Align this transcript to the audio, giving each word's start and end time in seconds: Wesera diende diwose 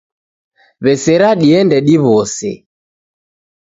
Wesera 0.83 1.29
diende 1.41 1.77
diwose 1.87 2.49